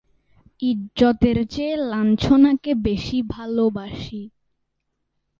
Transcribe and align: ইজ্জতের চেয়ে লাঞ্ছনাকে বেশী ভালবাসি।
ইজ্জতের 0.61 1.37
চেয়ে 1.47 1.75
লাঞ্ছনাকে 1.91 2.71
বেশী 2.85 3.19
ভালবাসি। 3.29 4.21